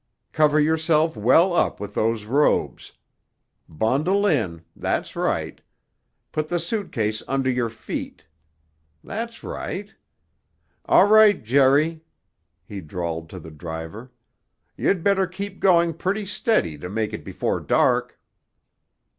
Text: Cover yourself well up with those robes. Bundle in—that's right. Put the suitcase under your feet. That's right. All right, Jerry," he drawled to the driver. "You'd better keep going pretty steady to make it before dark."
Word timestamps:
Cover 0.31 0.59
yourself 0.59 1.15
well 1.15 1.53
up 1.53 1.79
with 1.79 1.93
those 1.93 2.25
robes. 2.25 2.93
Bundle 3.69 4.25
in—that's 4.25 5.15
right. 5.15 5.61
Put 6.31 6.47
the 6.49 6.57
suitcase 6.57 7.21
under 7.27 7.51
your 7.51 7.69
feet. 7.69 8.25
That's 9.03 9.43
right. 9.43 9.93
All 10.85 11.05
right, 11.05 11.43
Jerry," 11.43 12.03
he 12.65 12.81
drawled 12.81 13.29
to 13.29 13.37
the 13.39 13.51
driver. 13.51 14.09
"You'd 14.75 15.03
better 15.03 15.27
keep 15.27 15.59
going 15.59 15.93
pretty 15.93 16.25
steady 16.25 16.79
to 16.79 16.89
make 16.89 17.13
it 17.13 17.23
before 17.23 17.59
dark." 17.59 18.19